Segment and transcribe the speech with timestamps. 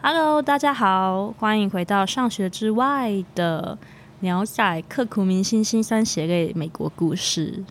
[0.00, 3.76] Hello，大家好，欢迎回到上学之外的
[4.20, 7.64] 鸟仔刻苦铭心心酸血泪美国故事。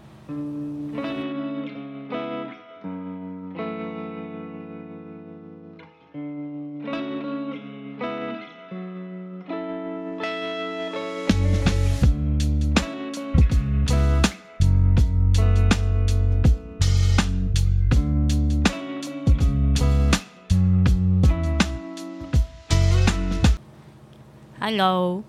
[24.70, 25.24] Hello，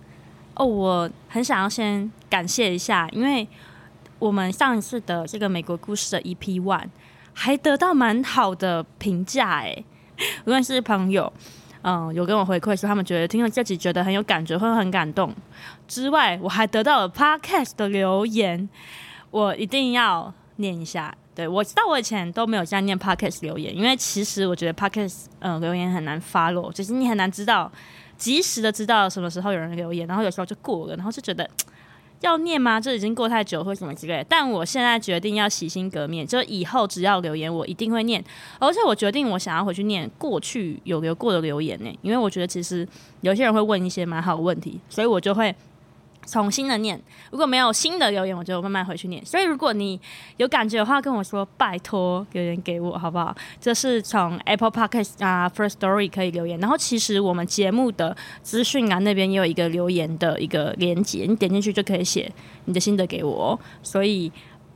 [0.56, 3.46] 哦，我很想要先感谢一下，因为
[4.18, 6.88] 我们上一次的这个美国故事的 EP One
[7.34, 9.84] 还得到蛮好的评价哎，
[10.44, 11.32] 无论是朋友，
[11.82, 15.32] 嗯，有跟我回馈说他们觉得听了这集觉得很有感觉，会很感动
[15.86, 18.68] 之外，我还得到了 Podcast 的留言，
[19.30, 21.14] 我一定要念一下。
[21.36, 27.70] 对，我知道我以前都没有这样念 Podcast 留言，因为其实我觉得 Podcast 嗯留言很难 follow，就是你很难知道。
[28.18, 31.48] 及时的知道什么时候有人留言，然后有时候就过了，然后就觉得
[32.20, 32.80] 要念吗？
[32.80, 34.26] 这已经过太久或什么之类的。
[34.28, 38.22] 但我现在决定要洗心革面，就以后只要留言，我一定会念。
[38.58, 42.86] 而且我决定我想要回去念过去有留过的留言呢，因为我觉得其实
[43.20, 45.54] 有些人会问一些蛮好的问题，所以我就会。
[46.30, 49.24] 重新的念，如果没有新的留言，我就慢慢回去念。
[49.24, 49.98] 所以如果你
[50.36, 53.34] 有感觉的话，跟我说，拜托留言给我好不好？
[53.58, 56.60] 这是从 Apple Podcast 啊，First Story 可以留言。
[56.60, 62.30] 然后其实我们节目的资讯啊那边也有一个留言的一个连接，你点进去就可以写
[62.66, 63.58] 你的心得给我。
[63.82, 64.30] 所以，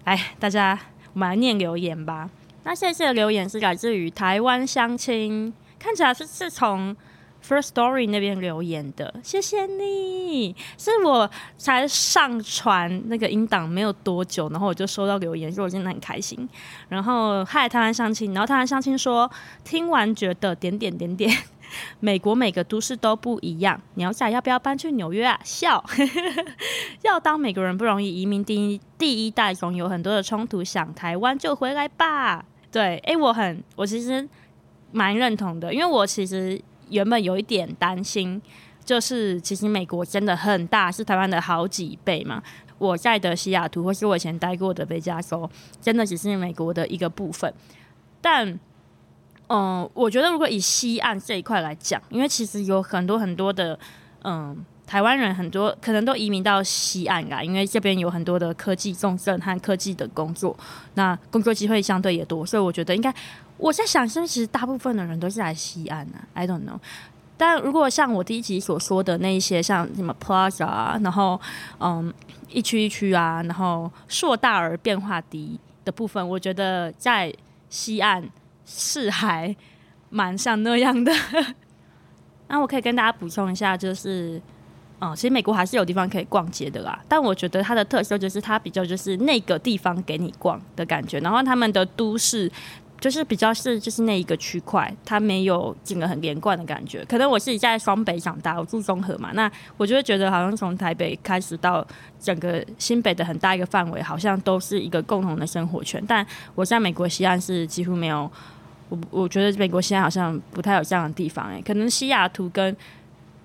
[0.04, 0.78] 哎大家
[1.12, 2.30] 我们来念留言吧。
[2.64, 6.96] 那谢谢的留言是来自于台湾乡亲，看起来是是从。
[7.46, 10.54] First Story 那边留言的，谢谢你。
[10.78, 16.48] 是我才上传那个音档没有多久，然后我就收到留言，说我真的很开心。
[16.88, 19.30] 然后嗨，台湾相亲，然后台湾相亲说，
[19.64, 21.36] 听完觉得点点点点，
[21.98, 23.80] 美国每个都市都不一样。
[23.94, 25.38] 鸟仔要不要搬去纽约啊？
[25.42, 25.84] 笑，
[27.02, 32.44] 要当美国人不容易，移民第一第一代总有很多的冲突，想台湾就回来吧。
[32.70, 34.26] 对，哎、我很，我其实
[34.92, 36.60] 蛮认同的，因为我其实。
[36.92, 38.40] 原本有一点担心，
[38.84, 42.40] 就是其实美国真的很大，是台湾的好几倍嘛。
[42.78, 45.48] 我在的西雅图，或是我以前待过的北加州，
[45.80, 47.52] 真的只是美国的一个部分。
[48.20, 48.58] 但，
[49.48, 53.78] 嗯、我觉得如果以西岸这一块来讲，因为其实有很多很多的，
[54.24, 60.54] 嗯、台湾人很多可能都移民到西岸来，因为这边有很多的科技重镇和科技的工作，
[60.96, 63.10] 那工作机会相对也多，所以我觉得应该。
[63.56, 66.78] 我在想，是不是其实大部分的人都是来西岸的、啊？I don't know。
[67.38, 71.40] 但如果像我第一集所说的那一些，像什么 Plaza，然后
[71.80, 72.12] 嗯
[72.50, 77.32] 一区一区啊，然后硕大而变化低的部分，我觉得在
[77.70, 78.22] 西岸
[78.66, 79.56] 是还
[80.10, 81.10] 蛮像那样的。
[82.48, 84.38] 那我可以跟大家补充一下，就是
[85.02, 86.98] 嗯，其实美国还是有地方可以逛街的啦。
[87.08, 92.50] 但我觉得它的特色就是它比较就是那个地方给你逛的感觉，然后他们的都市。
[93.00, 97.04] 就是比较是就是那一个区块，它没有整个很连贯的感觉。
[97.06, 101.84] 可能我自己在双北长大，我住中和嘛，那我就会觉得好像从台北开始到
[102.20, 106.00] 整个新北的很大一个范围，好像都是一个共同的生活圈。
[106.06, 106.24] 但
[106.54, 108.30] 我在美国西岸是几乎没有，
[108.88, 112.76] 我我觉得美国西岸好像不太有这样的地方诶、可能西雅图跟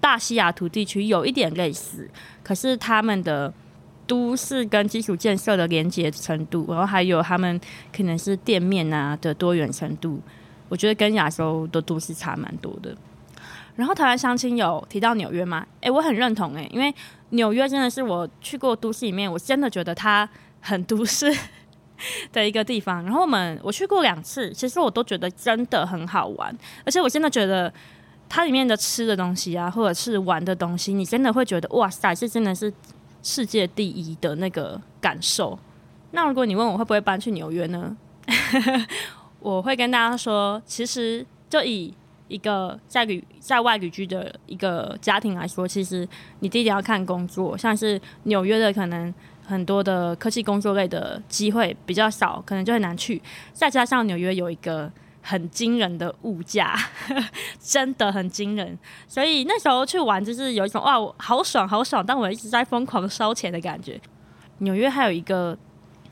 [0.07, 2.09] 大西雅图地区有一点类似，
[2.41, 3.53] 可是他们的。
[4.07, 7.59] 都市跟基础建设的连接程度，然后还有他们
[7.93, 10.21] 可能是店面啊的多元程度，
[10.69, 12.95] 我觉得跟亚洲的都市差蛮多的。
[13.75, 15.67] 然后台湾相亲有提到纽约吗？
[15.81, 16.95] 诶、我很认同诶、因为
[17.31, 20.29] 纽约真的是我去过都市里面，我真的觉得它
[20.61, 21.29] 很都市
[22.31, 23.03] 的一个地方。
[23.03, 27.73] 然后我们我去过两次，其实我都觉得真的很好玩，而且我真的觉得
[28.29, 32.73] 它里面的吃的东西啊，或者是玩的东西，你真的会觉得哇塞，这真的是。
[33.23, 35.57] 世界第一的那个感受。
[36.11, 37.97] 那如果你问我会不会搬去纽约呢？
[39.41, 41.93] 我会跟大家说，其实就以
[42.29, 46.07] 一个在旅在外旅居的一个家庭来说，其实
[46.39, 49.13] 你第一点要看工作，像是纽约的可能
[49.45, 53.21] 很多的科技工作类的机会比较少，可能就很难去。
[53.51, 54.89] 再加上纽约有一个。
[55.27, 56.73] 很惊人的物价，
[57.59, 58.79] 真的很惊人。
[59.09, 63.99] 所以那时候去玩，就是有一种哇，好爽好爽，但我一直在疯狂烧钱的感觉。
[64.59, 65.57] 纽约还有一个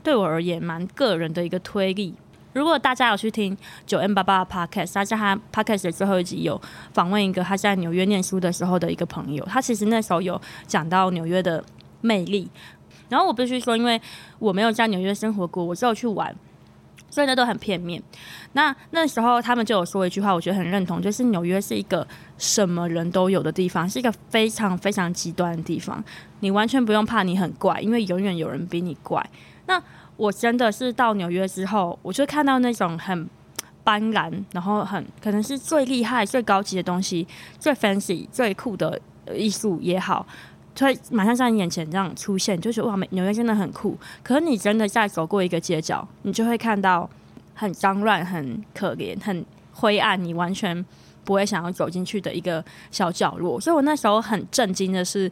[0.04, 2.14] 对我而言蛮个人的一个推力。
[2.52, 6.62] 如果大家有去听九 M 八八的 Podcast，他在他 Podcast 的最后一集有
[6.94, 11.64] 访问一个他在纽约念书的时候的一个朋友，他其实那时候有讲到纽约的
[12.02, 12.50] 魅力。
[13.08, 14.02] 然后我必须说，因为
[14.40, 16.36] 我没有在纽约生活过，我只有去玩。
[17.16, 18.04] 所以那都很片面。
[18.52, 22.06] 那那时候他们就有说一句话，我觉得很认同，就是纽约是一个
[22.38, 26.04] 什么人都有的地方，是一个非常非常极端的地方。
[26.42, 29.26] 你完全不用怕你很怪，因为永远有人比你怪。
[29.66, 29.82] 那
[30.18, 33.30] 我真的是到纽约之后，我就看到那种很
[33.86, 37.26] 斑斓，然后很可能是最厉害、最高级的东西，
[37.58, 39.00] 最 fancy、最酷的
[39.34, 40.28] 艺术也好。
[40.76, 43.98] 所以马上在你眼前这样出现，就觉得哇，美纽约真的很酷。
[44.22, 47.10] 可是你真的再走过一个街角，你就会看到
[47.54, 50.86] 很脏乱、很可怜、很灰暗，你完全
[51.24, 53.60] 不会想要走进去的一个小角落。
[53.60, 55.32] 所以我那时候很震惊的是，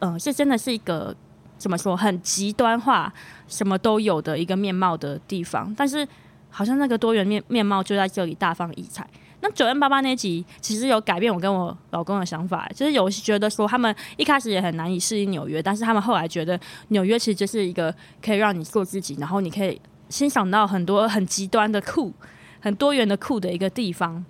[0.00, 1.14] 呃，这真的是一个
[1.58, 3.12] 怎么说，很极端化、
[3.46, 5.72] 什么都有的一个面貌的地方。
[5.76, 6.06] 但是
[6.50, 9.06] 好像那个多元面面貌就在这里大放异彩。
[9.42, 16.58] 那九 M 八八那集其实有改变我跟我老公的想法，就是有觉得说他们一开始也很难以适应纽约，但是他们后来觉得
[16.88, 17.94] 纽约其实就是一个
[18.24, 19.78] 可以让你做自己，然后你可以
[20.08, 22.12] 欣赏到很多很极端的酷、
[22.60, 24.24] 很多元的酷的一个地方。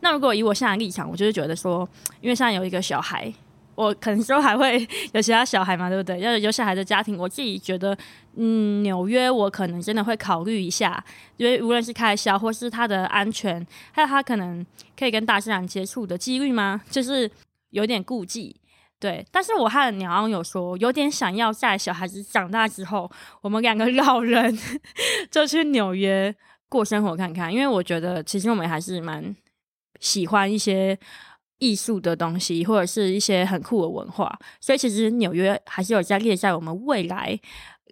[0.00, 1.88] 那如果以我现在的立场，我就是觉得说，
[2.20, 3.32] 因为现在有一个小孩。
[3.74, 6.20] 我可能说还会 有其他小孩嘛，对不对？
[6.20, 7.96] 要有小孩的家庭，我自己觉得，
[8.36, 11.04] 嗯，纽约我可能真的会考虑一下，
[11.36, 14.64] 因为无论是开销或是他的安全，还有他可能
[14.98, 16.80] 可以跟大自然接触的几率吗？
[16.90, 17.30] 就是
[17.70, 18.56] 有点顾忌，
[18.98, 19.24] 对。
[19.30, 23.10] 但是我和鸟昂有说，有点想要在小孩子长大之后，
[23.42, 24.58] 我们两个老人
[25.30, 26.34] 就去纽约
[26.68, 29.36] 过生活看看，因为我觉得其实我们还是蛮
[30.00, 30.98] 喜欢一些。
[31.62, 37.38] 艺术的东西，或者是一些很酷的文化，所以其实纽约还是有在列在我们未来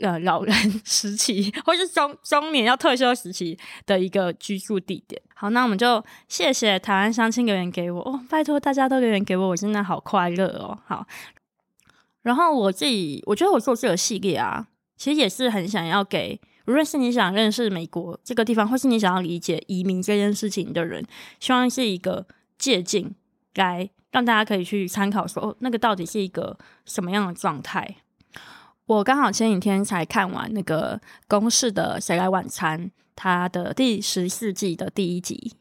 [0.01, 0.53] 呃老人
[0.85, 3.57] 时期，或是中中年要退休时期
[3.87, 5.23] 的一个居住地点。
[5.37, 10.77] 好，那我们就谢谢台湾相亲留言给我哦，拜托大家都留言给我，我真的好快乐哦。
[10.85, 11.07] 好，
[12.23, 21.07] 然后我自己我觉得我做这个系列啊，其实也是很想要给，无论是你想认识美国这个地方，或是你想要理解移民这件事情的人，
[21.39, 22.27] 希望是一个
[22.59, 23.15] 借鉴。
[23.55, 27.97] 来让大家可以去参考说，哦，那个到底是一个什么样的状态？
[28.87, 35.55] 我刚好前几天才看完那个公式的《谁来晚餐》，它的第十四季的第一集。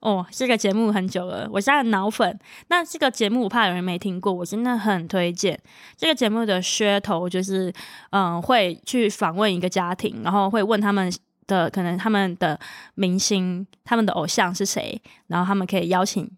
[0.00, 2.38] 哦，这个节目很久了，我是他的脑粉。
[2.68, 5.58] 那这个节目我怕有人没听过，我真的很推荐。
[5.96, 7.72] 这个节目的噱头就是，
[8.10, 11.10] 嗯，会去访问一个家庭，然后会问他们
[11.46, 12.60] 的可能他们的
[12.96, 16.30] 明星、他们的偶像是谁，然后他们可以邀请。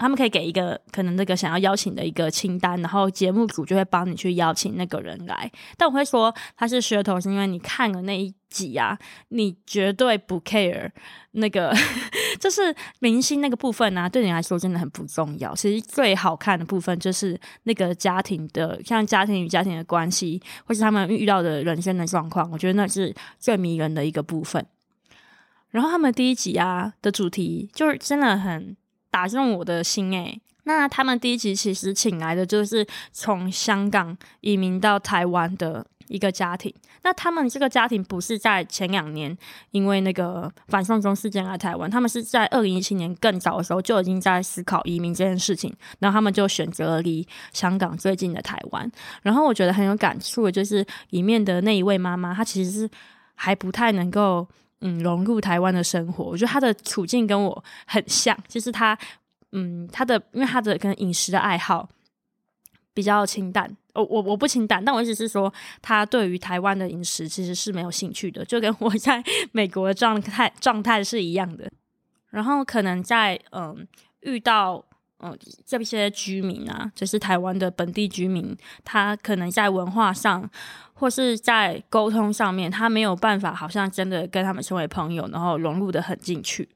[0.00, 5.52] 他们可以给一个可能那个想要邀请的一个清单，然后节目组就会帮你去邀请那个人来。
[5.76, 8.98] 但我会说他是噱头，是因为你看了那一集啊，
[9.28, 10.90] 你绝对不 care
[11.32, 11.70] 那个，
[12.40, 15.54] 就是明星那个部分啊，对你来说真的很不重要。
[15.54, 24.64] 其实最好看的部分就是那个家庭的，像家庭与家庭的关系，或是他们遇到的人生的状况，我觉得那是最迷人的一个部分。
[25.68, 28.74] 然后他们第一集啊的主题就是真的很。
[29.10, 36.72] 打中我的心诶，那他们第一集其实请来的就是从香港移民到台湾的一个家庭。
[37.02, 39.36] 那他们这个家庭不是在前两年
[39.70, 48.90] 因为那个反送中事件来台湾，他们是在二零一七年更早的时候就已经在思考移民这件事情，然后他们就选择了离香港最近的台湾。
[49.22, 52.90] 然后我觉得很有感触的就是里面的那一位妈妈，她其实是
[53.34, 54.46] 还不太能够。
[54.80, 58.98] 嗯，融入台湾的生活，我觉得他的处境跟我很像，就是他，
[59.52, 61.88] 嗯，他的因为他的可能饮食的爱好
[62.94, 65.52] 比较清淡，我我我不清淡，但我意思是说，
[65.82, 71.70] 他对于台湾的饮食其实是没有兴趣的，就跟我 在美国的状态状态是一样的。
[72.30, 73.86] 然后可能在嗯
[74.20, 74.84] 遇到。
[75.22, 80.48] 嗯，这些居民啊，就是台湾的本地居民，他可能在文化上
[80.94, 86.68] 或是在沟通上面，他没有办法，好像真的跟他们成为朋友，然后融入得很进去。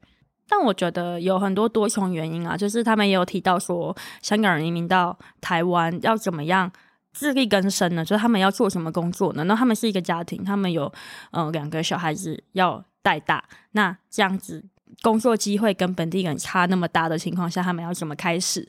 [0.47, 6.71] 但我觉得有很多多重原因啊，就是他们也有提到说，香港人移民到台湾要怎么样
[7.13, 8.05] 自力更生呢？
[8.05, 9.43] 就是他们要做什么工作呢？
[9.45, 10.93] 那他们是一个家庭，他们有
[11.31, 14.63] 嗯两个小孩子要带大，那这样子。
[15.01, 18.67] 工作机会跟本地人差那么大的情况下，他们要怎么开始？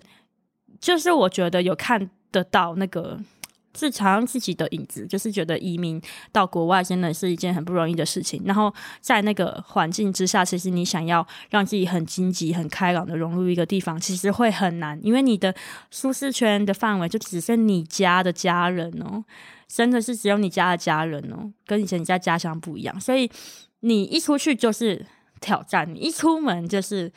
[0.78, 3.18] 就是我觉得有看得到那个
[3.72, 8.42] 自常自己的影子，就是觉得移民到国外真的是一件很不容易的事情。
[8.44, 15.54] 然后在那个环境之下，其实你想要让自己很积极、很开朗的融入一个地方，其实会很难，因为你的
[15.90, 19.24] 舒适圈的范围就只剩你家的家人哦，
[19.66, 23.00] 真的是只有你家的家人哦，跟以前你在家乡不一样。
[23.00, 23.30] 所以
[23.80, 25.06] 你一出去就是。
[25.40, 27.12] 挑战，你一出门就是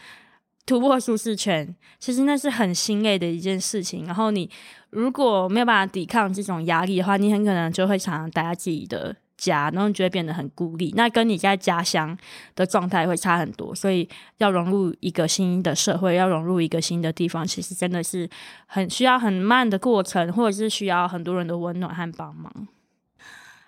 [0.65, 4.05] 突破舒适圈，其实那是很心累的一件事情。
[4.05, 4.49] 然后你
[4.91, 10.93] 如果没有办法抵抗这种压力的话，你很可能就会常常待在自己的家，然后你就会变得很孤立。
[10.95, 12.15] 那跟你在家乡
[12.55, 14.07] 的状态会差很多，所以
[14.37, 18.29] 要融入一个新的社会，要融入一个新的地方，其实真的是
[18.67, 22.67] 很需要很慢的过程，或者是需要很多人的温暖和帮忙。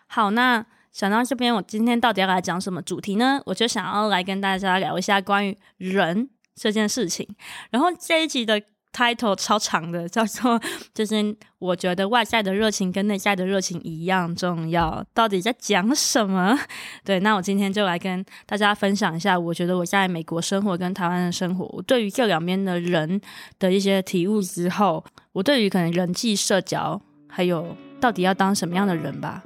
[0.07, 3.41] 好，那想到这边，我今天到底要来讲什么主题呢？
[3.45, 7.27] 我就想要来跟大家聊一下关于人这件事情。
[7.69, 8.61] 然后这一集的。
[8.93, 10.61] title 超长的，叫做
[10.93, 11.15] 就是
[11.59, 16.59] 我觉得外在的热情跟内在的热情一样重要，到底在讲什么？
[17.05, 23.21] 对，那我今天就来跟大家分享一下，我觉得我在美国生活跟台湾的生活，我对于这两边的人
[23.57, 29.41] 的一些体悟之后，我对于可能人际社交，还有到底要当什么样的人吧，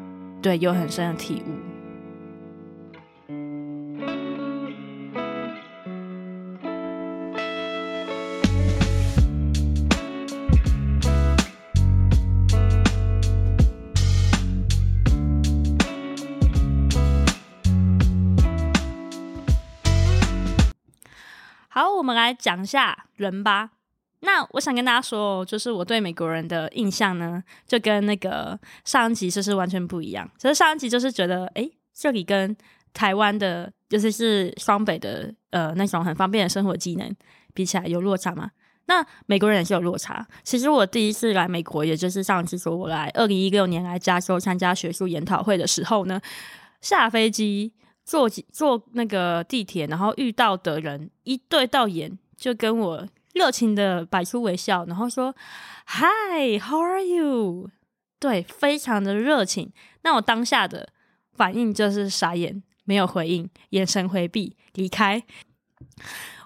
[0.45, 1.55] 对，有很深的体悟。
[21.67, 23.71] 好，我们来讲一下人吧。
[24.25, 30.29] 那我想跟大家说，就是我对美国人的印象呢，就跟那个上一集就是完全不一样。
[30.37, 32.55] 其实上一集就是觉得，诶，这里跟
[32.93, 37.15] 台湾的，尤其是双北的，呃，那种很方便的生活技能
[37.53, 38.51] 比起来，有落差吗？
[38.87, 40.27] 那美国人也是有落差。
[40.43, 46.19] 其实我第一次来美国，也就是上一次说我来二零一六年来加州参加学术研讨会的时候呢，
[46.81, 47.73] 下飞机。
[48.07, 53.03] 坐坐那个地铁，然后遇到的人一对到眼，就跟我
[53.35, 55.35] 热情的摆出微笑，然后说
[55.85, 57.69] “Hi，how are you？”
[58.17, 59.71] 对，非常的热情。
[60.01, 60.89] 那我当下的
[61.33, 65.21] 反应就是傻眼，没有回应，眼神回避，离开。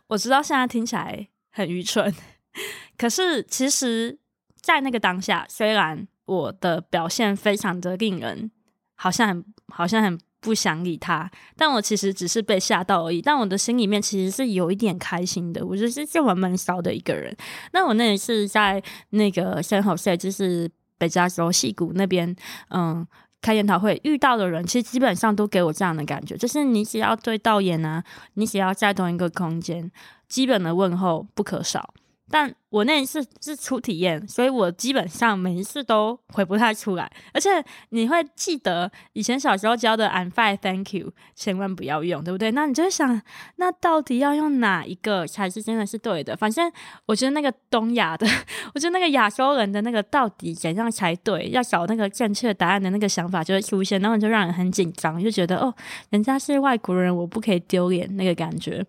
[0.07, 2.13] 我知道现在听起来很愚蠢，
[2.97, 4.19] 可是其实，
[4.59, 8.51] 在那个当下，虽然我的表现非常的令人
[8.95, 10.19] 好像很好像很。
[10.41, 13.21] 不想理他，但我其实只是被吓到而已。
[13.21, 15.65] 但我的心里面其实是有一点开心的。
[15.65, 17.35] 我就是这么闷骚的一个人。
[17.73, 22.33] 那我那一次在那个 San Jose，就是北加州矽谷那边，
[22.69, 23.05] 嗯，
[23.41, 28.03] 开研讨会遇到的人，其实基本上都给我这样的感觉，就是你只要对导演啊，
[28.35, 29.91] 你只要在同一个空间，
[30.27, 31.93] 基本的问候不可少。
[32.29, 37.11] 但我那一次是初体验，所以我基本上每一次都回不太出来。
[37.33, 37.49] 而且
[37.89, 42.51] 你会记得以前小时候教的 I'm fine, thank you，千万不要用，对不对？
[42.51, 43.19] 那你就会想，
[43.55, 46.37] 那到底要用哪一个才是真的是对的？
[46.37, 46.71] 反正
[47.07, 48.27] 我觉得那个东亚的，
[48.75, 51.49] 我觉得那个亚洲人的那个到底怎样才对？
[51.49, 55.73] 要找那个正确答案的那个想法就会出现，然后就让人很紧张，就觉得哦，
[56.11, 58.85] 人家是外国人，我不可以丢脸那个感觉。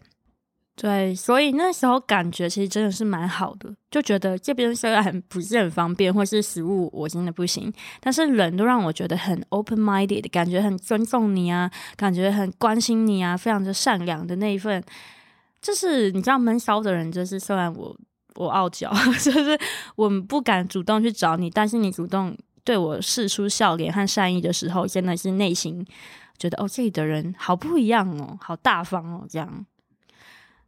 [0.83, 7.71] 对，所以那时候感觉其实真的是蛮好的，就觉得这边虽然不是很方便，或是食物我真的不行，
[8.01, 14.83] 但是人都让我觉得很 open-minded，感觉很尊重你啊，感觉很关心你啊，非常的善良的那一份。
[15.61, 17.95] 就是你知道闷骚的人，就是虽然我
[18.37, 18.91] 我傲娇，
[19.23, 19.61] 就是
[19.97, 22.35] 我不敢主动去找你，但是你主动
[22.65, 25.87] 对我示出笑脸和善意的时候，真的是内心
[26.39, 29.67] 觉得哦，这里的人好不一样哦，好大方哦，这样。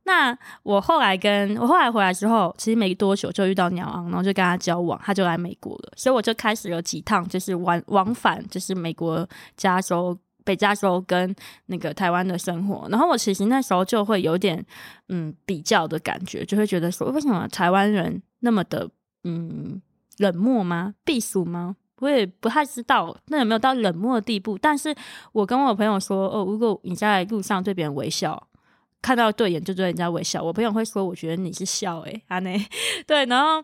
[0.04, 9.24] 那我后来跟我后来回来之后，其实没多久就遇到鸟昂，然后就跟他交往，他就来美国了，所以我就开始了几趟，就是往往返，就是美国
[9.56, 11.32] 加州、北加州跟
[11.66, 12.88] 那个台湾的生活。
[12.90, 14.64] 然后我其实那时候就会有点
[15.08, 18.90] 嗯比较的感觉，就会觉得说，为什么台湾人那么的
[19.22, 19.80] 嗯
[20.18, 20.94] 冷漠吗？
[21.04, 21.76] 避暑吗？
[22.00, 24.58] 我也不太知道那有没有到冷漠的地步。
[24.58, 24.92] 但是
[25.30, 28.48] 我跟我朋友说，哦，如果你在路上对别人微笑。
[29.02, 32.64] 看到对眼就对人家微笑，我朋友会说：“我觉得你是笑诶、欸，阿 内。”
[33.06, 33.62] 对，然后，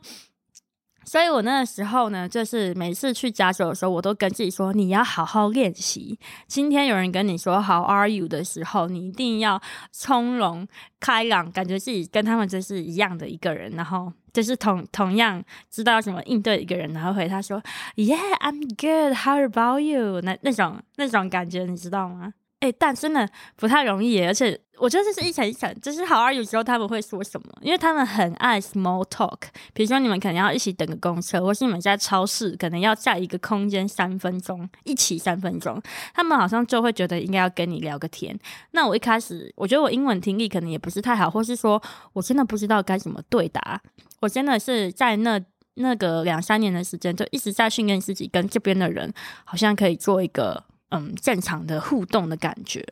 [1.04, 6.18] 所以我那个时候呢，就是每次去加州的时候，我都跟自己说：“你要好好练习。
[6.48, 10.66] 今天有人跟你说 ‘How are you’ 的时候，你一定要从容
[11.00, 17.62] 开朗，感觉自己跟他们就是一样的一个人，然后就是同同样知道怎么应对一个人，然后回他说
[17.96, 19.16] ：‘Yeah, I'm good.
[19.24, 26.32] How about you？’ 那那种那种感觉，你知道吗？”哎、但真的不太容易，而且我觉得这是一层一层，就是好啊。
[26.32, 27.46] 有时候他们会说什么？
[27.60, 29.38] 因为他们很爱 small talk。
[29.72, 35.80] 比如说你们可能要一起等个公车，或是你们在超市可能要在一个空间三分钟，一起三分钟，
[36.12, 38.36] 他们好像就会觉得应该要跟你聊个天。
[38.72, 41.80] 那我一开始我觉得我英文听力可能也不是太好，或是说
[42.12, 43.80] 我真的不知道该怎么对答。
[44.20, 45.40] 我真的是在那
[45.74, 50.64] 那个两三年的时间，就一直在训练自己，跟这边的人好像可以做一个。
[50.90, 52.84] 嗯，正常的互动的感觉。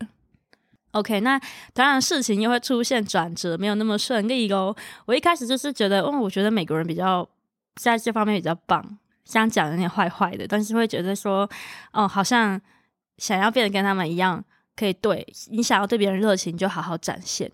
[0.93, 1.39] OK，那
[1.75, 4.75] 当然事情又会出现转折，没有那么顺利哦。
[5.05, 7.29] 我一开始就是觉得，哦，我觉得美国人比较
[7.75, 11.49] 在这方面比较棒，这样讲有点坏坏的，但是会觉得说，
[11.93, 12.59] 哦，好像
[13.19, 14.43] 想要变得跟他们一样，
[14.75, 17.51] 可以对你想要对别人热情，就好好展现。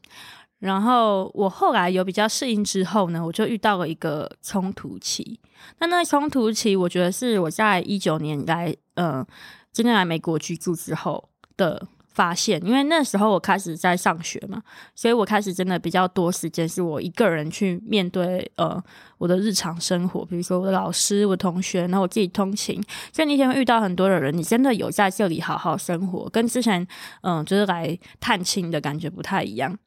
[0.61, 5.41] 然后我后来有比较适应之后呢，我就遇到了一个冲突期。
[5.81, 9.27] 那那冲突期，我觉得是我在一九年来，呃，
[9.73, 11.88] 真正来美国居住之后的。
[12.14, 14.62] 发现，因为那时候我开始在上学嘛，
[14.95, 18.79] 所以我开始真的比较多时间是我一个人去面对呃
[19.17, 22.79] 我的日常生活，比如说我的老师、我同学，然后我自己通勤，
[23.14, 26.87] 所以那天遇到很多的人，你真的有在这里好好生活，跟之前
[27.23, 29.79] 嗯、就是来探亲的感觉不太一样。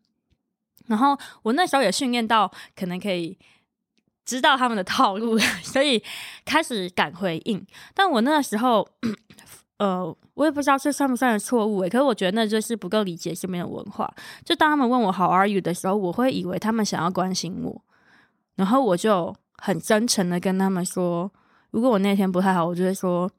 [0.87, 3.37] 然后我那时候也训练到可能可以
[4.25, 6.01] 知道他们的套路，所以
[6.43, 7.63] 开始敢回应。
[7.93, 8.89] 但我那时候。
[9.77, 14.09] 呃，我也不知道这算不算是错误诶，可是我觉得那就是不够理解这边的文化。
[14.45, 17.81] 就当他们问我 How are you 的时候，我会以为他们想要关心我，
[18.55, 21.29] 然后我就很真诚的跟他们说，
[21.71, 23.29] 如果我那天不太好，我就会说，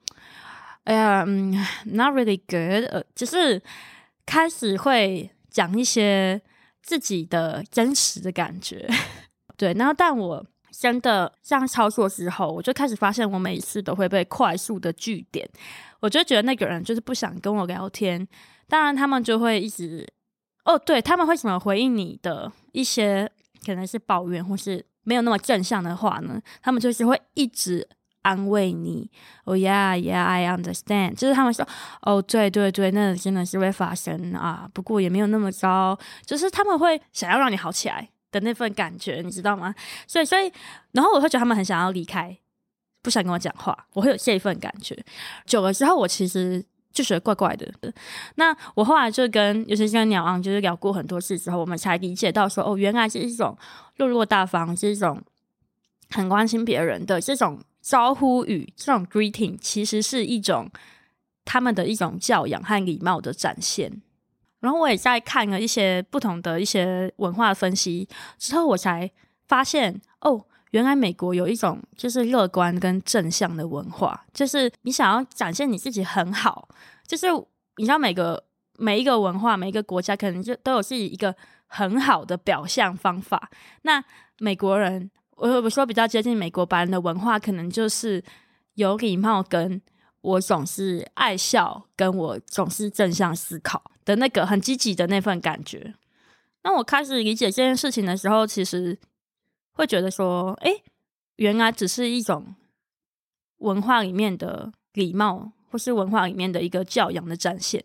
[0.85, 1.53] 哎呀，嗯
[1.87, 3.63] ，not really good，呃，只是
[4.27, 6.43] 开始会讲一些
[6.83, 8.87] 自己的真实的感觉，
[9.57, 10.45] 对，然后但我。
[10.79, 15.49] 真的这样操作之后，我就开始发现，我每一次都会被快速的拒点，
[16.01, 18.27] 我就觉得那个人就是不想跟我聊天。
[18.69, 20.07] 当然，他们就会一直
[20.65, 23.31] 哦，对，他们会怎么回应你的一些
[23.65, 26.41] 可能是抱怨或是没有那么正向的话呢？
[26.61, 27.89] 他们就是会一直
[28.23, 29.09] 安慰你。
[29.45, 31.15] 哦，yeah，yeah，I understand。
[31.15, 31.67] 就是他们说，
[32.03, 35.97] 哦，对对对，那真的是会发生啊，不过也没有那么糟。
[36.25, 38.11] 就是他们会想要让你好起来。
[38.39, 39.75] 的那份感觉，你知道吗？
[40.07, 40.53] 所以，所以，
[40.93, 42.37] 然后我会觉得他们很想要离开，
[43.01, 43.87] 不想跟我讲话。
[43.95, 44.97] 我会有这一份感觉。
[45.47, 46.63] 久了之后，我其实
[46.93, 47.67] 就觉得怪怪的。
[48.35, 53.57] 那我后来就跟，尤其是跟鸟昂，就是聊过很多次之后，我们才理解到说，哦，原来是一种
[53.97, 55.23] 落落大方，是一种
[56.11, 60.71] 很关心别人的这种招呼语，这种 greeting，其实是一种
[61.45, 64.03] 他们的一种教养和礼貌的展现。
[64.67, 69.09] 然后我也在看了一些不同的一些文化分析之后，我才
[69.47, 76.69] 发现哦，原来美国有一种就是乐观跟正向的文化，就是你想要展现你自己很好，
[77.07, 77.29] 就是
[77.77, 78.43] 你知道每个
[78.77, 81.33] 每一个文化每一个国家可能就都有自己一个
[81.69, 83.49] 很好的表象方法。
[83.83, 84.03] 那
[84.39, 88.21] 美国人，我我说比较接近美国白人的文化，可能就是
[88.75, 89.81] 有礼貌，跟
[90.27, 93.81] 我总是爱笑，跟我总是正向思考。
[94.05, 95.95] 的那个很积极的那份感觉，
[96.63, 98.97] 那我开始理解这件事情的时候，其实
[99.73, 100.71] 会觉得说，哎，
[101.37, 102.55] 原来只是一种
[103.59, 107.85] 文化里面的礼貌，或是文化里面的一个教养的展现。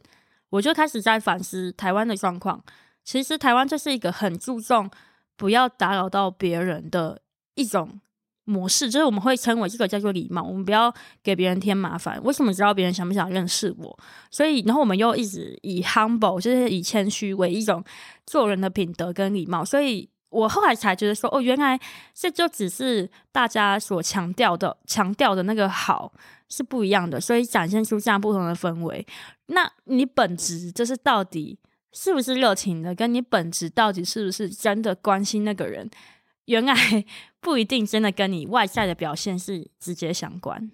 [0.49, 2.63] 我就开始在反思台湾的状况。
[3.04, 4.89] 其实台湾就是一个很注重
[5.36, 7.21] 不要打扰到别人的
[7.56, 7.99] 一种。
[8.45, 12.21] 模式就是我们会称为这个叫做礼貌，我们不要给别人添麻烦。
[12.23, 13.99] 为什么知道别人想不想认识我？
[14.32, 17.84] 所以，然后我们又一直以 humble，就是以谦虚为一种
[18.25, 19.63] 做人的品德跟礼貌。
[19.63, 21.80] 所以我后来才觉得说，哦，原来
[22.13, 26.12] 这就只是大家所强调的、强调的那个好
[26.49, 29.06] 是不一样的，所以展现出这样不同的氛围。
[29.47, 31.60] 那你本质就是到底
[31.91, 32.95] 是不是热情的？
[32.95, 35.89] 跟你本质到底是不是真的关心那个人？
[36.45, 36.75] 原来
[37.39, 40.71] 不一定真的跟你外在的表现是直接相关。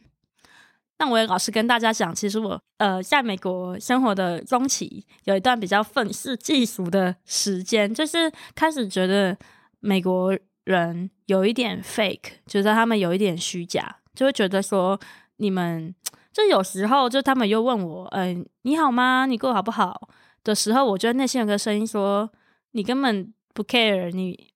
[0.99, 9.38] 那我也老实跟大家讲，其实我呃在美国生活的中期，有一段比较愤世嫉俗的时间，就是开始觉得
[9.80, 14.99] 美国人有一点 fake，觉得他们有一点虚假，就会觉得说
[15.36, 15.93] 你们
[16.34, 19.27] 就有时候就他们又问我，嗯、你好吗？
[19.27, 20.10] 你过好不好？
[20.43, 22.27] 的时候，我觉得内心有个声音说，
[22.71, 24.51] 你根本不 care 你。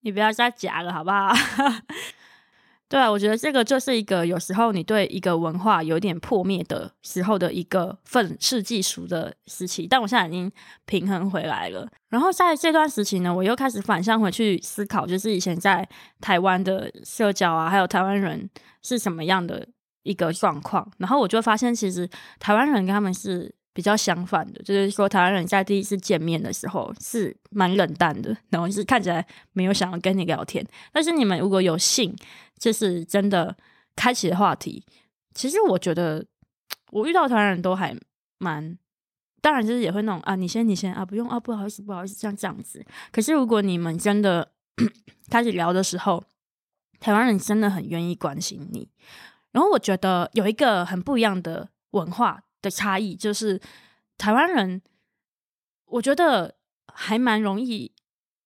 [0.00, 1.32] 你不要再假了，好不好？
[2.88, 10.50] 对啊，我觉得这个就是一个有时候你对一个文化有点破灭的时候的一个愤世嫉俗的时期，但我现在已经
[10.86, 11.86] 平衡回来了。
[12.08, 15.86] 然后在这段时期呢，我又开始反向回去思考，就是以前在
[16.20, 18.48] 台湾的社交啊，还有台湾人
[18.82, 19.68] 是什么样的
[20.04, 20.90] 一个状况。
[20.96, 22.08] 然后我就发现，其实
[22.38, 23.54] 台湾人跟他们是。
[23.78, 30.66] 比较相反的，就是说台湾人在第一次见面的时候是蛮冷淡的，然后是看起来没有想要跟你聊天。
[30.90, 32.12] 但是你们如果有幸，
[32.58, 33.56] 就是真的
[33.94, 34.84] 开启话题，
[35.32, 36.26] 其实我觉得
[36.90, 37.96] 我遇到台湾人都还
[38.38, 38.76] 蛮，
[39.40, 42.84] 当然就是也会那种啊，你先你先啊，不用啊，不好意思不好意思，像这样子。
[43.12, 44.50] 可是如果你们真的
[45.30, 46.24] 开始聊的时候，
[46.98, 48.88] 台湾人真的很愿意关心你。
[49.52, 52.42] 然后我觉得有一个很不一样的文化。
[52.62, 53.60] 的差异就是，
[54.16, 54.80] 台湾人
[55.86, 56.54] 我觉得
[56.92, 57.92] 还蛮容易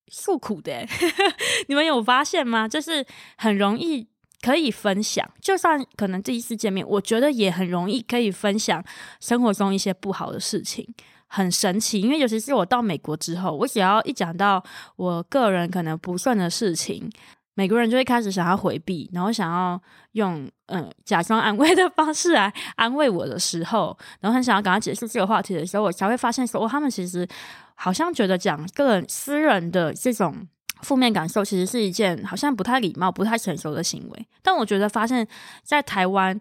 [0.09, 0.87] 诉苦的，
[1.69, 2.69] 你们有发现吗？
[2.69, 3.05] 就是
[3.37, 4.07] 很容易
[4.41, 8.85] 可以分享，就算可能第一次见面，我觉得也很容易可以分享
[9.21, 10.87] 生活中一些不好的事情，
[11.29, 12.01] 很神奇。
[12.01, 14.63] 因为尤其是我到美国之后，我只要一讲到
[14.97, 17.11] 我个人可能不顺的事情，
[17.55, 19.81] 美国人就会开始想要回避，然后想要
[20.13, 27.27] 用嗯假装安慰的方式来安慰我的时候，然后很想要赶快结束这个话题的时候，我才会发现说，哦，他们其实
[27.75, 30.49] 好像觉得讲个人私人的这种。
[30.83, 35.25] 负面感受其实是一件好像不太礼貌、不太成熟的行为，但我觉得发现，
[35.63, 36.37] 在台湾，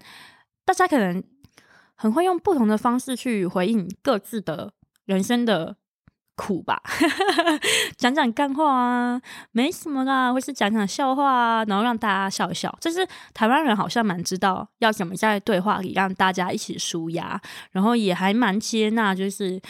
[0.66, 1.24] 大家可能
[1.94, 4.74] 很会用不同的方式去回应各自的
[5.06, 5.76] 人生的
[6.42, 6.82] 苦吧，
[7.98, 12.76] 讲讲干话啊，没什么啦，或是讲讲笑话啊，然后让大家笑一笑。
[12.82, 19.62] 就是台湾人好像蛮知道要怎么在对话里让大家一起舒压，然后也还蛮接纳，就是。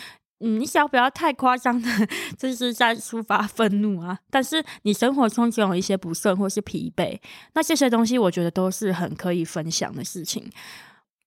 [0.44, 1.88] 嗯，你想不要太夸张的，
[2.36, 4.18] 就是在抒发愤怒啊。
[4.32, 7.16] 但是你生活中总有一些不顺或是疲惫，
[7.54, 10.50] 那这些东西我觉得都是很可以分享的事情。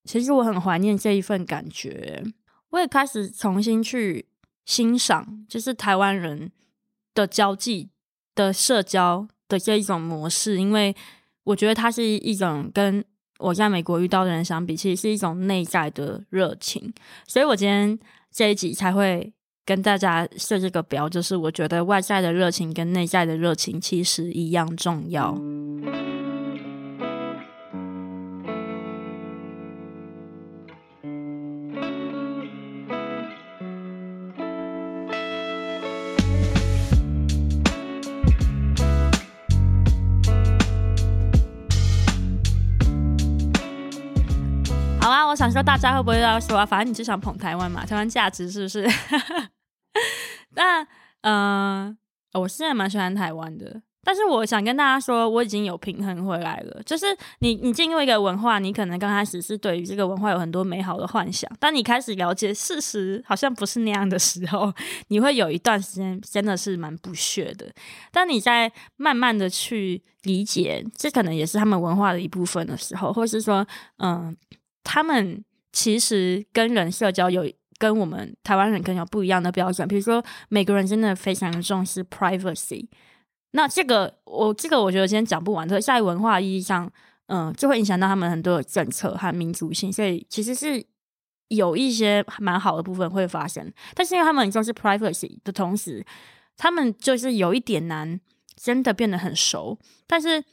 [0.04, 2.24] 其实我很怀念这一份感觉，
[2.70, 4.26] 我也开始重新去
[4.64, 6.50] 欣赏，就是台湾人
[7.14, 7.90] 的交际
[8.34, 10.94] 的社交的这一种模式，因为
[11.44, 13.04] 我觉得它是一种跟
[13.38, 16.92] 我在美国遇到的人相比，其实是一种内在的热情。
[17.26, 17.98] 所以我今天。
[18.36, 19.32] 这一集才会
[19.64, 25.38] 跟大家设这个标，就是我觉得外在的热情跟内在的热情其实一样重要。
[45.54, 46.66] 说，大家会不会要说啊？
[46.66, 48.84] 反正你就想捧台湾嘛，台湾价值是不是？
[50.56, 50.84] 那
[51.20, 51.96] 嗯、
[52.32, 56.82] 我现在蛮喜欢台湾的，但是我想跟大家说，我已经有平衡回来了。
[56.84, 57.06] 就是
[57.38, 64.74] 你，你进入一个文化，你可能刚开始是对于这个文化有很多美好的幻想，当你开始了解事实好像不是那样的时候，
[65.06, 67.72] 你会有一段时间真的是蛮不屑的。
[68.10, 73.64] 当你在慢慢的去理解，这可能也是他们文化的一部分的时候，或是说，
[73.98, 74.36] 嗯。
[74.84, 82.86] 他们其实跟人社交有跟我们台湾人可能有不一样的标准，比如说美国人真的非常重视 privacy，
[83.50, 86.88] 那这个我这个我觉得今天讲不完，所以在文化意义上，
[87.26, 90.84] 嗯，就会影响到他们很多的政策和民族性，所以其实是
[91.48, 96.06] 有一些蛮好的部分会发生，但是因为他们很重视 privacy 的同时，
[96.56, 98.20] 他们就是有一点难
[98.54, 100.44] 真的变得很熟，但是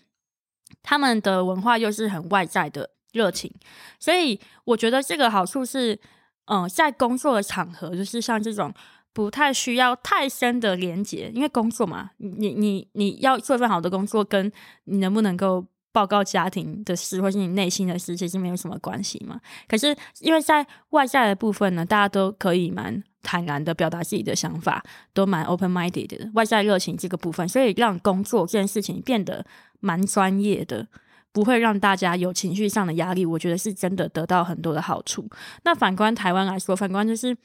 [0.81, 2.89] 他们的文化又是很外在的。
[3.12, 3.52] 热情，
[4.00, 6.00] 所以我觉得这个好处是，
[6.45, 8.74] 嗯、在工作的场合，就是像这种
[9.13, 14.52] 不太需要太深的连接，因为工作嘛，你你你要做一份好的工作，跟
[14.86, 19.39] 你能不能够报告家庭的事，或是你内心的事，其实没有什么关系嘛。
[19.67, 24.82] 可是因为在外在的部分呢，大家都可以蛮坦然的表达自己的想法，
[25.13, 29.45] 都蛮 open minded 的，外在热情这个部分，所以让工作这件事情变得
[29.82, 30.88] 蛮专业的。
[31.33, 35.29] 不会让大家有情绪上的压力，我觉得是真的得到很多的好处。
[35.63, 37.35] 那反观台湾来说，反观就是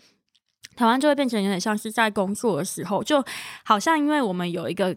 [0.75, 3.25] 台湾就会变成有点像是在工作的时候，就
[3.65, 4.97] 好像因为我们有一个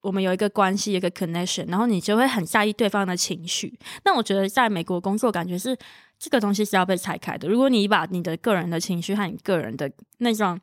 [0.00, 3.78] 我们有一个关系一个 connection，然后你就会很在意对方的情绪。
[4.04, 5.76] 那我觉得在美国工作，感觉是
[6.18, 7.46] 这个东西是要被拆开的。
[7.46, 10.58] 如果你把你的个人的情绪和你个人的那种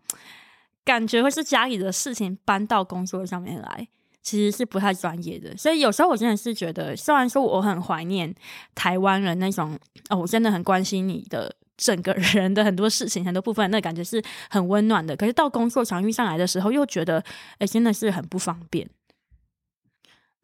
[0.83, 3.87] 感觉，或是家里的事情搬到工作上面来。
[4.27, 8.35] 其实是不太专业的，所以有时候我真的是觉得，虽然说我很怀念
[8.75, 15.15] 台湾人那种哦，我真的很关心你的整个人的很多事情、很多部分，那感觉是很温暖的。
[15.15, 17.23] 可是到工作场遇上来的时候，又觉得
[17.59, 18.85] 哎，真的是很不方便。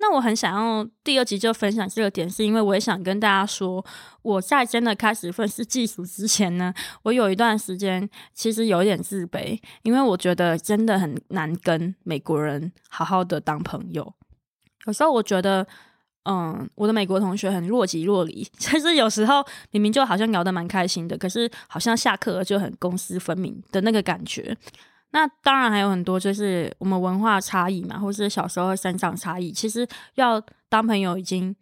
[0.05, 3.83] 那我很想要第二集就分享这个点，是因为我也想跟大家说，
[4.21, 14.13] 我在真的开始愤世嫉俗之前呢，我有一段时间其实有一点自卑，因为我觉得真的很难跟美国人好好的当朋友。
[14.85, 15.65] 有时候我觉得，
[16.25, 24.57] 嗯，我的美国同学很若即若离， 其实有时候明明就好像聊得蛮开心的，可是好像下课了就很公私分明的那个感觉。
[25.13, 29.52] 那当然还有很多，就是我们文化差异嘛，或是小时候生长差异。
[29.52, 31.56] 其实要当朋友，已经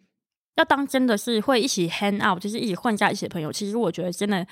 [0.54, 3.52] 要当真的是会一起 hang out，就是一起混在一起的朋友。
[3.52, 4.46] 其实我觉得真的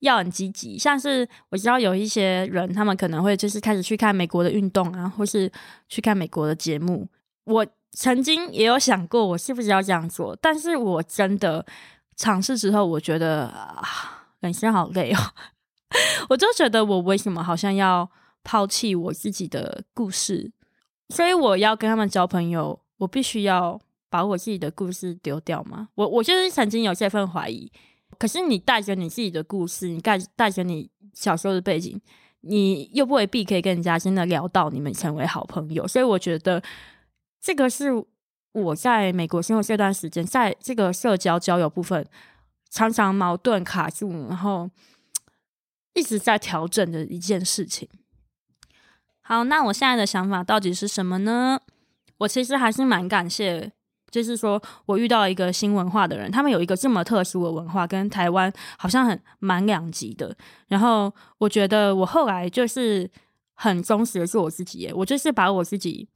[0.00, 0.76] 要很积极。
[0.76, 5.50] 像是我知道有一些人，他们可能会就是开始去看美国的运动啊，或是
[5.88, 7.08] 去看美国的节目。
[7.44, 10.36] 我曾经也有想过，我是不是要这样做？
[10.42, 11.64] 但是我真的
[12.14, 15.18] 尝试之后，我觉得啊，人生好累哦。
[16.28, 18.06] 我就觉得我为什么好像要。
[18.44, 20.52] 抛弃我自己的故事，
[21.08, 25.88] 所以我要跟他们交朋友，我必须要把我自己的故事丢掉吗？
[25.94, 27.72] 我我就是曾经有这份怀疑。
[28.16, 32.00] 可是你带着你自己的故事，你带带着你小时候的背景，
[32.42, 35.88] 你又未必可以跟人家真的聊到你们成为好朋友。
[35.88, 36.62] 所以我觉得
[37.40, 37.90] 这个是
[38.52, 42.06] 我在美国生活这段时间，在这个社交交友部分
[42.70, 44.70] 常常矛盾卡住，然后
[45.94, 47.88] 一直在调整的一件事情。
[49.26, 51.58] 好，那我现在的想法到底是什么呢？
[52.18, 53.72] 我其实还是蛮感谢。
[54.10, 60.32] 就是说我遇到一个新文化的人，他们有一个这么特殊的文化，跟台湾好像很蛮两极的。
[60.68, 63.10] 然后我觉得我后来就是
[63.54, 66.08] 很忠实的做我自己，我就是把我自己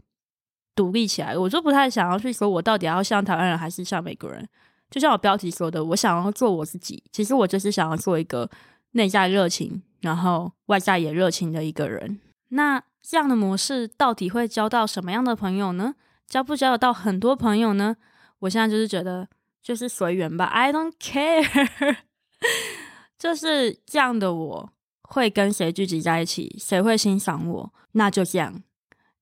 [0.77, 4.49] 独立起来，我就不太想要去说我到底要像台湾人还是像美国人。
[4.91, 7.03] 就像我标题说的，我想要做我自己。
[7.11, 8.49] 其实我就是想要做一个
[8.93, 12.21] 内在热情，然后外在也热情的一个人。
[12.51, 15.95] 那这样的模式到底会交到什么样的朋友呢？
[16.27, 17.97] 交不交得到很多朋友呢？
[18.41, 19.29] 我现在就是觉得
[19.63, 21.97] 就是随缘吧，I don't care，
[23.19, 24.35] 就是这样的。
[24.35, 28.63] 我会跟谁聚集在一起，谁会欣赏我，那就这样，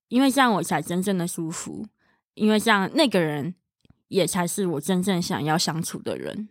[0.09, 1.87] 因为这样我才真正的舒服，
[2.33, 3.55] 因为这样那个人
[4.09, 6.49] 也才是我真正想要相处的人。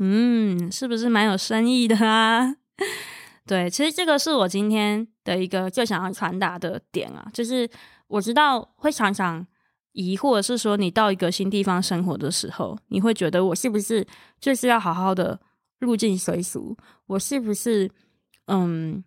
[0.00, 2.56] 嗯，是不是蛮有深意的啊？
[3.46, 5.06] 对，其实这个是我今天
[5.36, 7.68] 的一个最想要传达的点啊，就是。
[8.10, 9.46] 我知道会常常
[9.92, 14.04] 疑惑，是说你到一个新地方生活的时候，你会觉得我是不是
[14.40, 15.38] 就是要好好的
[15.78, 16.76] 入境随俗？
[17.06, 17.88] 我是不是
[18.48, 19.04] 嗯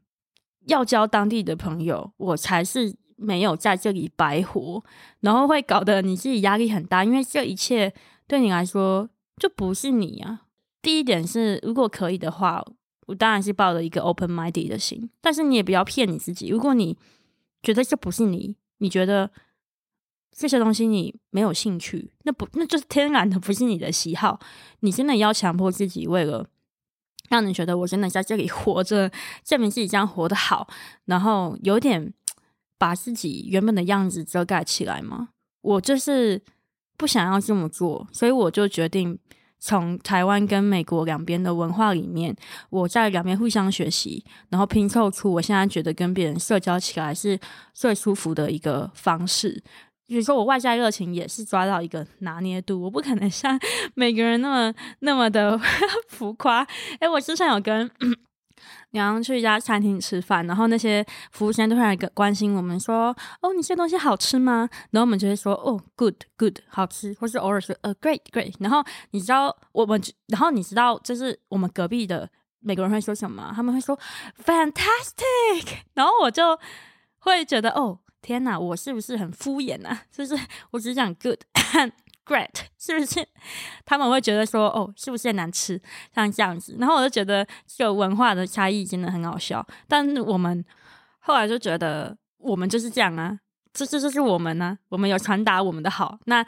[0.68, 4.82] 要交当地的朋友，我才是没有在这里白活？
[5.20, 7.94] 然后会搞得你自己压力很大，因为这一切
[8.26, 10.44] 对你来说就不是你啊。
[10.82, 12.64] 第一点是，如果可以的话，
[13.06, 16.48] 我当然是抱着一个 open minded 的心，但是你也不要骗你自己。
[16.48, 16.98] 如果你
[17.62, 19.30] 觉得这不是你，你觉得
[20.32, 24.40] 这些东西你没有兴趣，那不那就是天然的不是你的喜好。
[24.80, 26.48] 你真的要强迫自己，为了
[27.30, 29.12] 让你觉得我真的在这里活着，
[29.44, 30.68] 证明自己这样活得好，
[31.06, 32.14] 然后有点
[32.78, 35.30] 把自己原本的样子遮盖起来吗？
[35.62, 36.42] 我就是
[36.98, 39.20] 不想要这么做，所以我就决定。
[39.66, 42.36] 从台湾跟美国两边的文化里面，
[42.70, 47.40] 我在两边互相学习，然后拼凑出我现在觉得跟别人社交起来是
[47.74, 49.64] 最舒服的一个方式。
[50.06, 53.58] 比如说，我外在热情也是抓到一个拿捏度，我不可能像
[53.96, 55.58] 每个人那么那么的
[56.10, 56.68] 浮夸。
[57.00, 57.90] 诶，我之前有跟。
[58.94, 63.08] 然后去一家餐厅吃饭，然后那些服务生都会来关心我们说
[63.42, 72.30] ：“哦，你这东西好吃吗？”然后我们就会说：“哦，good good，好吃。”或是偶尔说：“呃，great great。”然后你知道我们，然后你知道就是我们隔壁的
[72.60, 73.52] 美国人会说什么？
[73.56, 73.98] 他们会说
[74.46, 76.58] ：“fantastic。”然后我就
[77.18, 80.04] 会觉得：“哦，天哪，我是不是很敷衍啊？
[80.12, 80.40] 就是
[80.72, 81.40] 我只讲 good。
[82.26, 83.28] ”Great，是不是？
[83.86, 85.82] 他们会觉得说，哦，是不是很难吃？
[86.16, 89.66] 像这样子，然后我就觉得这个文化的差异真的很好笑。
[89.88, 90.64] 但是我们
[91.20, 93.40] 后来就觉得，我们就是这样啊，
[93.74, 96.46] 这这就是我们呢、我们有传达我们的好，那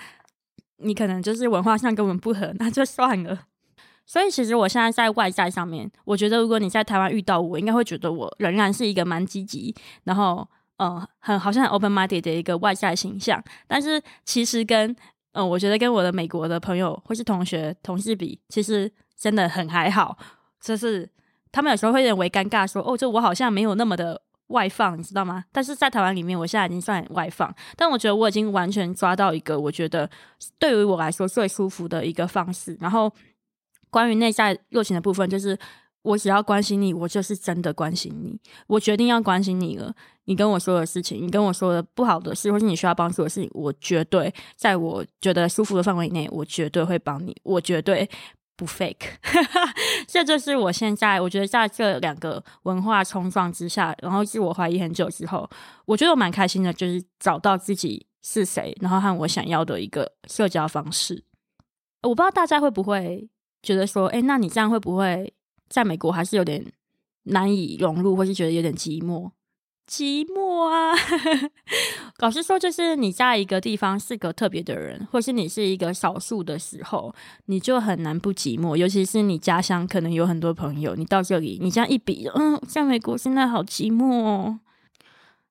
[0.77, 3.47] 你可能就是文化上跟我们不合，那就算了。
[4.05, 13.43] 所以其实我现在在外在上面，我觉得如果你在台湾遇到我，应该会觉得我仍然是一个蛮积极，然后呃，很好像很 open minded 的一个外在形象。
[13.65, 14.95] 但是其实跟
[15.35, 20.17] 嗯，我觉得跟我的美国的朋友或是同学、同事比，其实真的很还好。
[20.61, 21.07] 就是
[21.51, 27.53] 他们有时候会认为尴尬，说：“哦，就我好像没有那么的外放，你知道吗？”但是在台湾里面，我现在已经算外放。
[27.75, 30.09] 但我觉得我已经完全抓到一个我觉得
[30.57, 32.77] 对于我来说最舒服的一个方式。
[32.79, 33.11] 然后
[33.89, 35.57] 关于内在热情的部分，就是。
[36.05, 38.39] 我只要关心你，我就是真的关心你。
[38.67, 39.93] 我决定要关心你了。
[40.25, 47.35] 你跟我说的事情，你跟我说的不好的事，或是你需要帮助的事情，我绝对在我觉得舒服的范围内，我绝对会帮你。
[47.43, 48.07] 我绝对
[48.55, 49.07] 不 fake。
[50.07, 55.49] 这就是我现在，我觉得在这两个文化冲撞之下，然后自我怀疑很久之后，
[55.85, 61.23] 我觉得我蛮开心的，就是找到自己是谁，然后和我想要的一个社交方式。
[62.03, 63.27] 我不知道大家会不会
[63.63, 65.33] 觉得说，哎，那你这样会不会？
[65.75, 66.65] 在美国还是有点
[67.23, 69.29] 难以融入，或是觉得有点寂寞。
[69.85, 70.95] 寂寞啊！
[72.19, 77.13] 老实说，就是你在一个地方是个特别的人，或是你是一个少数的时候，
[77.47, 78.77] 你就很难不寂寞。
[78.77, 84.59] 尤其是你家乡可能有很多朋友，你到这里，你这样一比，嗯，在美国现在好寂寞哦。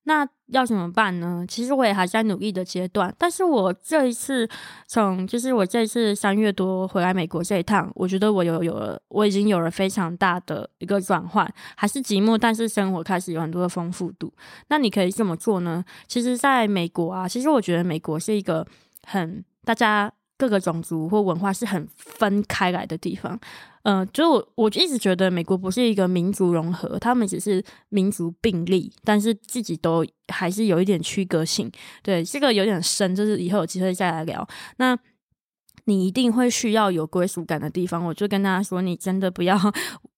[0.07, 1.45] 那要怎么办呢？
[1.49, 4.47] 其实我也还在努力的阶段，但是我这一次
[4.87, 14.33] 从就是我这一次三月多回来美国这一趟，我觉得我有有了，我已经有了非常大的一个转换，还是寂寞，但是生活开始有很多的丰富度。
[14.69, 15.83] 那你可以这么做呢？
[16.07, 18.67] 其实在美国啊，其实我觉得美国是一个
[19.07, 23.41] 很大家各个种族或文化是很分开来的地方。
[23.85, 31.71] 嗯、就我我一直觉得美国不是一个民族融合，他们只是民族并立，但是自己都还是有一点区隔性。
[32.03, 34.47] 对，这个有点深，就是以后有机会再来聊。
[34.79, 34.99] 那
[35.85, 39.59] 你一定会需要有归属感的地方，我就跟大家说，你真的不要。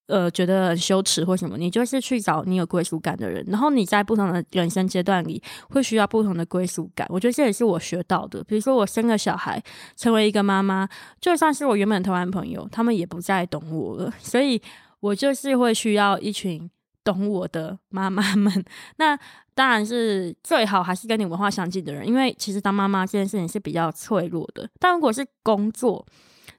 [0.07, 7.05] 呃，觉得很羞耻或什么，你就是去找你有归属感的人，然后你在不同的人生阶段里会需要不同的归属感。
[7.09, 8.43] 我觉得这也是我学到的。
[8.45, 9.61] 比如说，我生个小孩，
[9.95, 10.87] 成为一个妈妈，
[11.19, 14.61] 就算是我原本的台湾朋友，他们也不再懂我了，所以
[15.01, 16.69] 我就是会需要一群
[17.03, 18.65] 懂我的妈妈们。
[18.97, 19.17] 那
[19.53, 24.69] 当然是最好还是跟你文化相近的人，因为其实当妈妈这件事情是比较脆弱的。
[24.79, 26.05] 但如果是工作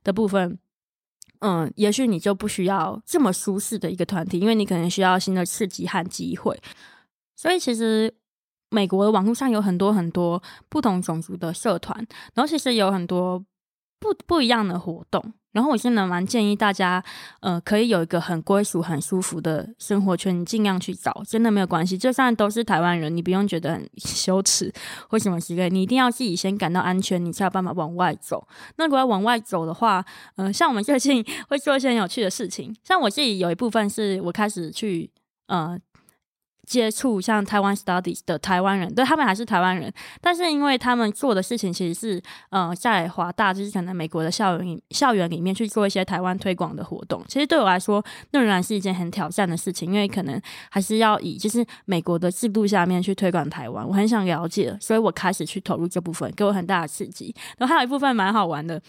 [0.04, 0.58] 的部分，
[1.40, 6.60] 嗯，也许你就不需要这么舒适的一个团体，因为你可能需要新的刺激和机会。
[7.36, 8.12] 所以，其实
[8.70, 11.96] 美国的网络上有很多很多不同种族的社团，
[12.34, 13.44] 然后其实有很多
[13.98, 15.32] 不不一样的活动。
[15.52, 17.02] 然后我现在蛮建议大家，
[17.40, 21.98] 呃，可以有一个很归属、很舒服的生活圈，你尽量去找，真的没有关系。
[21.98, 24.72] 就算都是台湾人，你不用觉得很 羞耻
[25.08, 28.46] 或什么之类，你一定要自己先感到安全，你才有办法往外走。
[28.76, 30.04] 那如果要往外走的话，
[30.36, 35.10] 呃，像我们最近 会做一些很有趣的事情，像我自己有一部分是我开始去，
[35.46, 35.76] 呃。
[36.68, 47.24] 接触像台湾 Studies 的台湾人，对，他们还是台湾人，但是因为他们做的事情其实是，呃，在华大就是可能美国的校园校园里面去做一些台湾推广的活动。
[47.26, 53.88] 其实对我来说，那仍然是一件很挑战的事情，因为可能还是要以就是美国的制度下面去推广台湾。
[53.88, 57.34] 我很想了解，所以我开始去投入这部分，给我很大的刺激。
[57.56, 58.80] 然后还有一部分蛮好玩的。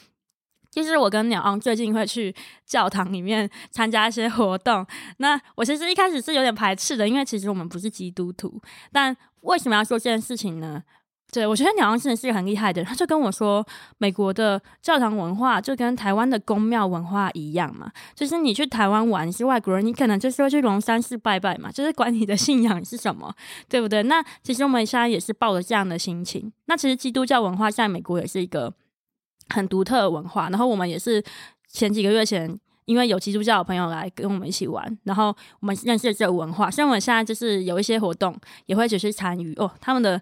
[0.71, 2.33] 就是我跟鸟昂最近会去
[2.65, 4.85] 教堂里面参加一些活动。
[5.17, 8.61] 那我其实一开始是有点排斥的，因为其实我们不是基督徒。
[8.91, 10.83] 但为什么要做这件事情呢？
[11.31, 12.83] 对，我觉得鸟昂真的是很厉害的。
[12.83, 13.65] 他就跟我说，
[13.99, 17.91] 美国的教堂文化就跟台湾的宫庙文化一样嘛。
[18.15, 21.71] 就是你去台湾玩，是外国人，你可能就是会去龙山寺拜拜嘛。
[21.71, 23.33] 就是管你的信仰是什么，
[23.67, 24.01] 对不对？
[24.03, 26.51] 那其实我们现在也是抱着这样的心情。
[26.65, 28.73] 那其实基督教文化在美国也是一个。
[29.53, 31.23] 很独特的文化，然后我们也是
[31.67, 36.69] 前几个月前，因为有基督教的朋友来跟我们一起玩，然后我们认识了这个文化。
[36.71, 38.35] 像我们现在就是有一些活动，
[38.65, 39.69] 也会只是参与哦。
[39.79, 40.21] 他们的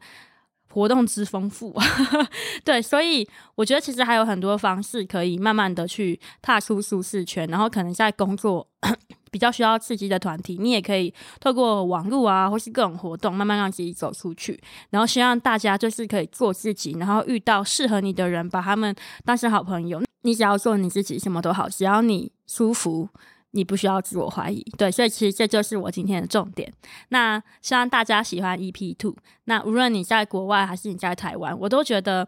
[0.78, 1.76] 活动之丰富，
[2.64, 8.68] 对，所以我觉得其实还有很多方式可以慢慢的去踏出舒适圈，然后可能在工作。
[9.30, 14.58] 比较需要刺激的团体，你也可以透过网络啊，或是各种活动，慢慢让自己走出去。
[14.90, 20.02] 然后希望大家就是可以做自己，然后遇到适合你的人，把他们当成好朋友。
[20.22, 21.68] 你只要做你自己，什么都好。
[21.68, 23.10] 只要你舒服，
[23.52, 24.62] 你不需要自我怀疑。
[24.78, 26.72] 对，所以其实这就是我今天的重点。
[27.10, 29.16] 那希望大家喜欢 EP Two。
[29.46, 32.28] 那无论你在国外还是你在台湾，我都觉得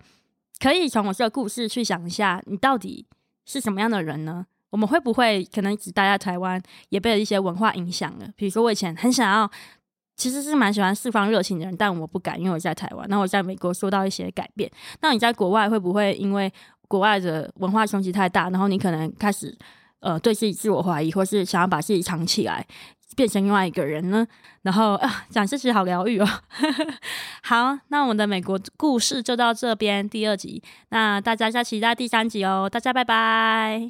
[0.60, 3.06] 可以从我这个故事去想一下，你到底
[3.46, 4.46] 是什么样的人呢？
[4.72, 8.30] 我们会不会可能只待在台湾，也被一些文化影响了？
[8.36, 9.50] 比如说，我以前很想要，
[10.16, 13.10] 其实是蛮喜欢释放热情的人，但我不敢，因为我在台湾。
[13.10, 14.70] 那我在美国受到一些改变。
[15.02, 16.54] 那你在国外会不会因为
[16.88, 19.58] 国外的文化冲击太大，然后你可能开始
[20.00, 22.66] 呃对自己自我怀疑，或是想要把自己藏起来，
[23.16, 24.26] 变成另外一个人呢？
[24.62, 26.28] 然后啊，讲这些好疗愈哦。
[27.44, 32.70] 好，那我们的美国故事就到这边第二集，那大家下期待第三集哦。
[32.72, 33.90] 大家拜拜。